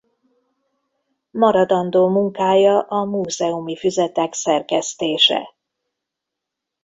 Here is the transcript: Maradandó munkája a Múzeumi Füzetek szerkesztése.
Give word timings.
Maradandó 1.31 2.07
munkája 2.07 2.79
a 2.79 3.03
Múzeumi 3.05 3.75
Füzetek 3.77 4.33
szerkesztése. 4.33 5.53